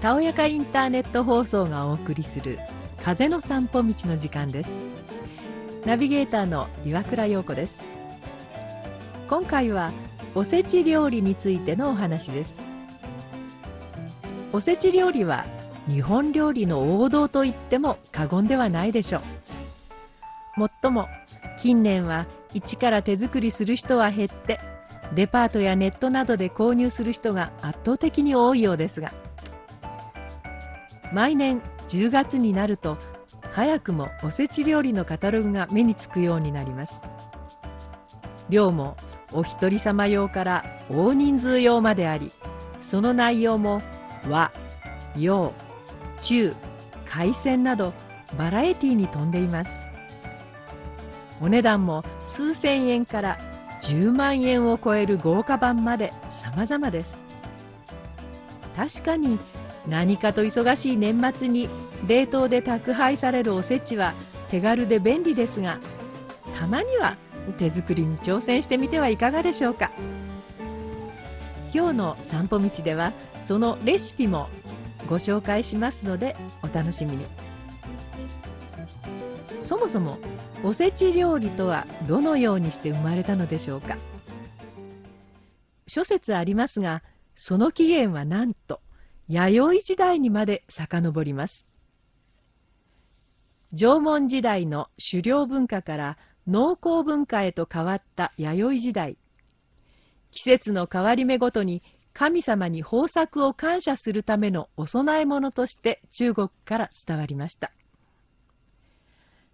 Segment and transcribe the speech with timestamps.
[0.00, 2.58] たおやかインターネット放送がお送りする
[3.02, 4.70] 風の散歩道の時間です。
[5.84, 7.78] ナビゲーターの岩倉陽子です。
[9.28, 9.92] 今回は
[10.34, 12.56] おせち料理についてのお話です。
[14.54, 15.44] おせち料理は
[15.86, 19.20] 日本料理の王道と言っても過言ではないでしょ
[20.56, 20.60] う。
[20.60, 21.08] もっとも
[21.58, 24.60] 近年は一から手作りする人は減って
[25.14, 29.12] デパートやネットなどで購入する人が圧倒的に多いようですが
[31.12, 32.96] 毎年10月になると
[33.52, 37.00] 早くもおせち料理のカタログが目につくようになります。
[38.48, 38.96] 量も
[39.32, 42.32] お一人様用から大人数用まであり
[42.82, 43.80] その内容も
[44.28, 44.50] 和
[45.16, 45.52] 洋
[46.20, 46.54] 中
[47.06, 47.92] 海鮮など
[48.36, 49.72] バラエティに富んでいます。
[51.40, 53.38] お値段も数千円から
[53.82, 57.24] 10万円を超える豪華版まで様々です。
[58.76, 59.38] 確かに
[59.88, 61.68] 何かと忙しい年末に
[62.06, 64.12] 冷凍で宅配されるおせちは
[64.50, 65.78] 手軽で便利ですが
[66.58, 67.16] たまには
[67.58, 69.90] 手作りに挑戦してみてはいかがでしょうか。
[71.72, 73.12] 今日の散歩道では
[73.46, 74.48] そのレシピも
[75.08, 77.24] ご紹介しますのでお楽しみに。
[79.62, 80.18] そもそも
[80.64, 83.96] おせち料理とはどのようにして生まれたのでしょうか。
[85.86, 87.02] 諸説ありますが
[87.34, 88.80] その起源はなんと
[89.30, 91.64] 弥生時代にまで遡ります。
[93.72, 99.16] 縄文時代の狩猟文化から農耕文化へと変わった弥生時代。
[100.32, 101.80] 季節の変わり目ごとに
[102.12, 107.70] 神様に豊作を感謝するためのお供え物として中国から伝わりました。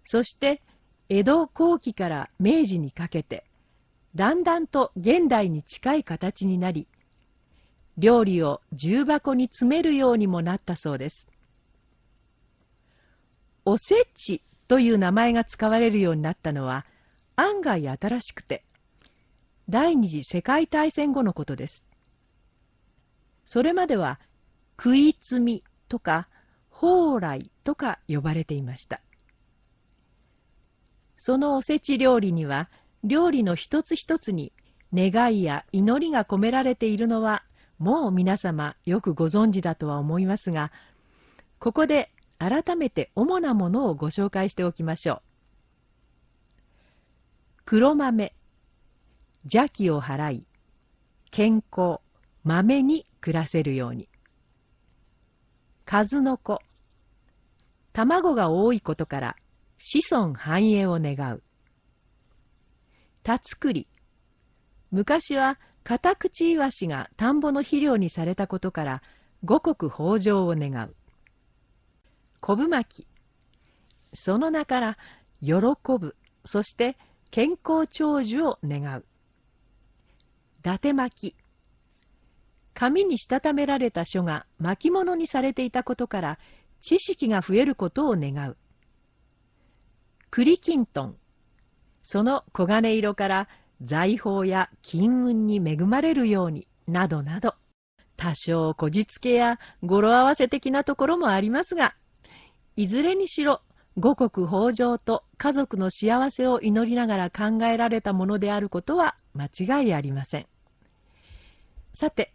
[0.05, 0.63] そして
[1.07, 3.43] 江戸後期から明治にかけて
[4.15, 6.87] だんだんと現代に近い形になり
[7.97, 11.25] 料理を重箱に詰めるようにもなったそうです。
[13.65, 16.85] おせちという名前が使われるようになったのは
[17.35, 18.63] 案外新しくて
[19.69, 21.83] 第二次世界大戦後のことです。
[23.45, 24.19] それまでは
[24.77, 26.27] 食い積みとか
[26.69, 29.01] 蓬莱とか呼ばれていました。
[31.17, 32.69] そのおせち料理には
[33.03, 34.53] 料理の一つ一つに
[34.93, 37.43] 願いや祈りが込められているのは
[37.79, 40.71] もう皆様よくご存知だとは思いますが
[41.59, 45.21] ここで改めて主なものをご紹介しておきましょう
[47.65, 48.33] 黒豆
[49.43, 50.47] 邪気を払い
[51.31, 51.99] 健康
[52.43, 54.07] 豆に暮らせるように
[55.85, 56.59] 数の子
[57.93, 59.35] 卵が多いことから
[59.79, 61.43] 子孫繁栄を願う。
[63.23, 63.87] 田作り。
[64.91, 69.01] 昔はカタクチイワシが田んぼの肥料にされたことから
[69.45, 70.93] 五穀豊穣を願う。
[72.41, 73.07] 昆布巻き。
[74.13, 74.97] その名から
[75.41, 75.53] 喜
[75.97, 76.97] ぶ、そして
[77.31, 79.05] 健康長寿を願う。
[80.59, 81.37] 伊達巻。
[82.73, 86.39] 紙にしたためられた書が巻物にされていたことから
[86.81, 88.57] 知識が増えることを願う。
[90.31, 91.15] 栗きんとん
[92.03, 93.47] その黄金色から
[93.81, 97.55] 財宝や金運に恵まれるようになどなど
[98.15, 101.95] 多少こじつけや語呂合わせ的なところもありますが
[102.75, 103.61] いずれにしろ
[103.97, 109.45] 五穀豊穣と家族の幸せを祈りながら考えられたものであることは間
[109.81, 110.47] 違いありません
[111.93, 112.33] さて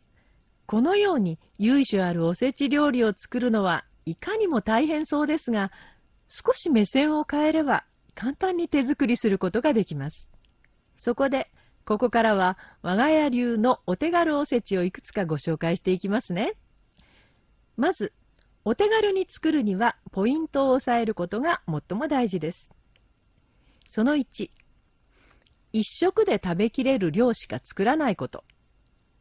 [0.66, 5.70] このように由緒あるおせち料理を作るのはいかにも大変そうですが
[6.28, 10.31] 少し目線を変えれば簡単に手作りすることができます。
[11.02, 11.50] そこで、
[11.84, 16.52] ここからは我が家流のお手軽おせちをいくつかご紹介していきますね。
[17.76, 18.12] まず、
[18.64, 22.70] お手軽に作るにはポイントを押さえることが最も大事です。
[23.88, 24.48] その1、
[25.72, 28.44] 一食で食べきれる量しか作らないこと。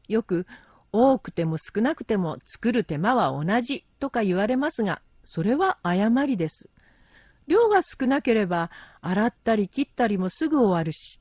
[0.07, 0.45] よく、
[0.91, 6.69] 多くても少なくても作る手間は同じとか言われますが、それは誤りです。
[7.47, 8.69] 量が少なければ
[9.01, 11.19] 洗ったり切ったりもすぐ終わるし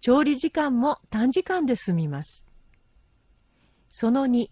[0.00, 2.46] 調理時間も短時間で済みます。
[3.90, 4.48] その2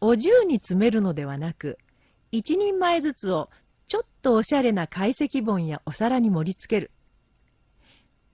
[0.00, 1.78] お重に詰めるのではなく
[2.30, 3.50] 一人前ずつを
[3.86, 6.90] ちょっとおしゃれな懐石盆やお皿に盛り付ける。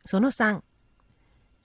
[0.05, 0.63] その3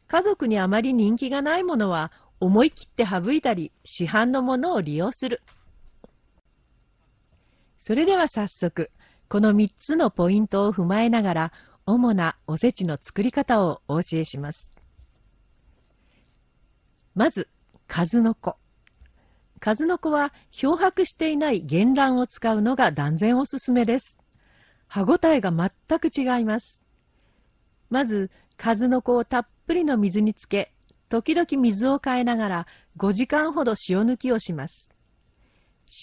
[0.08, 5.42] 家族にあまり人気がないものは思い切って省いたり市販のものを利用する。
[7.78, 8.92] それでは早速
[9.30, 11.54] この3つのポイントを踏まえながら
[11.91, 14.69] 主なおせちの作り方をお教えします
[17.15, 17.47] まず
[17.88, 18.56] 数の子
[19.59, 24.18] 数の子は漂白していない原卵を使うのが断然おすすめです。
[24.88, 26.81] 歯ごたえが全く違います。
[27.89, 30.71] まず、数の子をたっぷりの水につけ、
[31.09, 34.89] 時々水を変えながら5時間ほど塩抜きをします。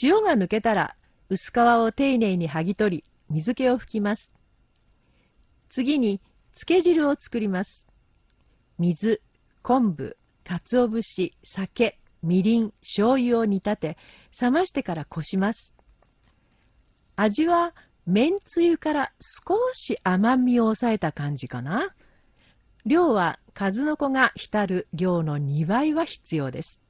[0.03, 0.97] 塩が抜けたら
[1.29, 4.31] 薄皮を丁寧に剥ぎ取り、水気を拭きます。
[5.77, 6.23] 次に、
[6.55, 7.87] 漬け汁を作ります。
[8.79, 9.21] 水、
[9.61, 13.99] 昆布、鰹節、酒、みりん、醤油を煮立て、
[14.41, 15.75] 冷ましてからこします。
[17.17, 17.75] 味は、
[18.07, 21.95] めんつゆから少し甘みを抑えた感じかな。
[22.87, 26.81] 量は数の子が浸る量の2倍は必要です。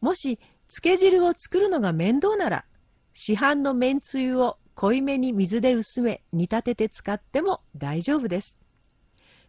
[0.00, 0.38] もし、
[0.68, 2.64] 漬け汁を作るのが面倒なら、
[3.12, 8.56] 市販のめんつゆを濃いめに水で薄め煮立てて使っても大丈夫です。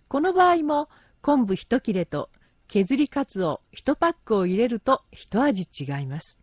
[0.08, 0.90] この場合も
[1.22, 2.30] 昆布一切れと
[2.68, 6.40] 削りかつお1パックを入れると一味違います。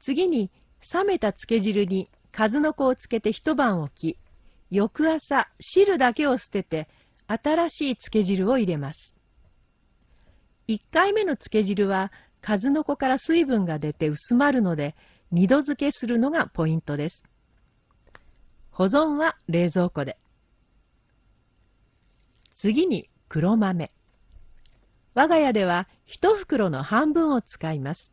[0.00, 0.50] 次に
[0.92, 4.18] 冷めた漬け汁に数の子をつけて一晩置き、
[4.70, 6.88] 翌朝汁だけを捨てて
[7.26, 9.14] 新しい漬け汁を入れます。
[10.68, 14.94] 1回目の漬け汁は数の子から水分が出て薄まるので
[15.32, 17.24] 二度漬けするのがポイントです。
[18.70, 20.18] 保存は冷蔵庫で。
[22.54, 23.92] 次に黒豆。
[25.14, 28.12] 我が家では一袋の半分を使います。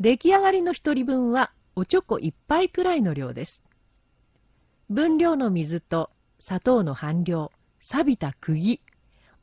[0.00, 3.62] 出来上がりの一人分はおちょこ一杯くらいの量です。
[4.88, 7.50] 分量の水と砂糖の半量、
[7.80, 8.80] 錆びた釘、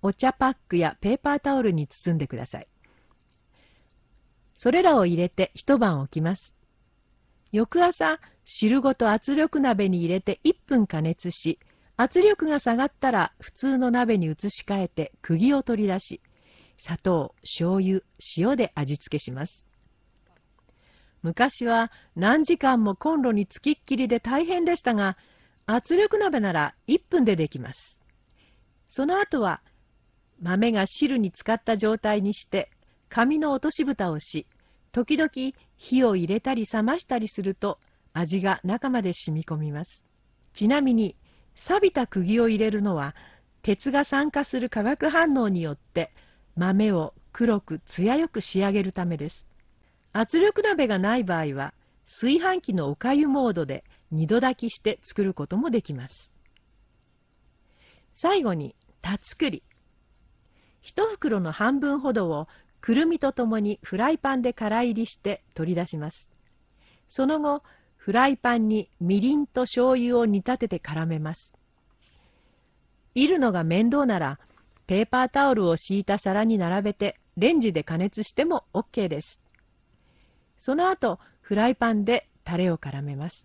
[0.02, 2.68] お茶パックやペーパータオルに包んでください。
[4.60, 6.54] それらを入れて一晩置きます。
[7.54, 11.60] 翌朝、汁ごと圧力鍋に入れて1分加熱し、
[11.96, 16.22] 圧力が下がったら普通の鍋に移し替えて釘を取り出し、
[16.78, 18.02] 砂糖、醤油、
[18.36, 19.66] 塩で味付けします。
[21.22, 25.16] 昔は何時間もコンロにつきっきりで大変でしたが、
[25.68, 27.98] 圧力鍋なら1分でできます。
[28.90, 29.62] その後は
[30.42, 32.70] 豆が汁に浸かった状態にして
[33.10, 34.48] 紙の落とし蓋をし、
[34.92, 35.30] 時々
[35.78, 37.80] 火を入れたり冷ましたりすると
[38.14, 40.04] 味が中まで染み込みます。
[40.54, 41.16] ちなみに、
[41.56, 43.16] 錆びた釘を入れるのは、
[43.62, 46.12] 鉄が酸化する化学反応によって
[46.56, 49.48] 豆を黒く艶よく仕上げるためです。
[50.14, 51.74] 圧力鍋がない場合は、
[52.08, 56.32] 炊飯器のおかゆモードで二度炊きして作ることもできます。
[58.14, 59.64] 最後に、田作り。
[60.82, 62.48] 一袋の半分ほどを
[62.82, 66.30] くるみとともにフライパンで空入りして取り出します。
[67.08, 67.64] その後、
[67.98, 71.54] フライパンにみりんと醤油を煮立てて絡めます。
[73.16, 74.40] いるのが面倒なら、
[74.88, 79.40] ペーパータオルを敷いた皿に並べてレンジで加熱しても OK です。
[80.58, 83.44] その後、フライパンでタレを絡めます。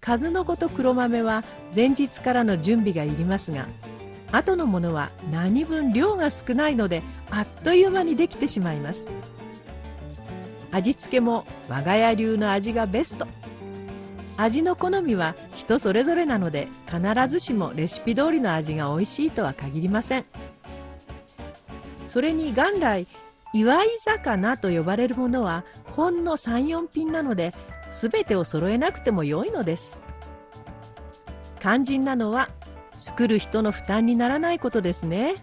[0.00, 1.44] 数の子と黒豆は
[1.74, 3.66] 前日からの準備がいりますが、
[4.36, 9.06] 後のものは何分量が少ないのであっという間にできてしまいます。
[10.72, 13.26] 味付けも我が家流の味がベスト。
[14.36, 20.24] 味の好みは人それぞれなので必ずしもレシピ通りの味が美味しいとは限りません。
[22.08, 23.06] それに元来
[23.52, 25.64] 祝い魚と呼ばれるものは
[25.94, 27.54] ほんの34品なので
[27.92, 29.96] 全てを揃えなくても良いのです。
[31.60, 32.50] 肝心なのは
[33.04, 35.34] 作る人の負担にならないことですね。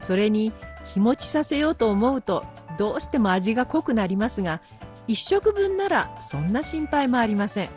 [0.00, 0.52] それに
[0.84, 2.44] 日持ちさせようと思うと
[2.78, 4.62] どうしても味が濃くなりますが
[5.08, 7.68] 1食分ならそんな心配もありません。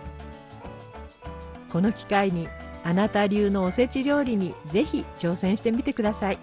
[1.71, 2.49] この機会に
[2.83, 6.37] あなた流のおせち料理にぜひ挑戦してみてください。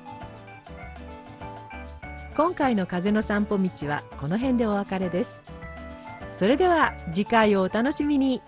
[2.36, 5.40] 今回の風の散歩道はこの辺でお別れです。
[6.36, 8.42] それでは次回をお楽しみに。